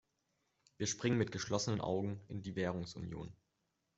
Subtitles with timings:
[0.77, 3.31] Wir springen mit geschlossenen Augen in die Währungsunion.